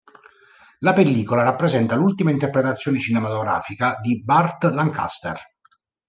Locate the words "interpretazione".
2.31-2.97